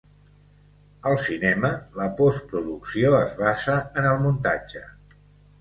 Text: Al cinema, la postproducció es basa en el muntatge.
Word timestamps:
Al 1.09 1.17
cinema, 1.25 1.69
la 2.01 2.07
postproducció 2.21 3.13
es 3.21 3.39
basa 3.45 3.77
en 4.03 4.11
el 4.15 4.21
muntatge. 4.27 4.83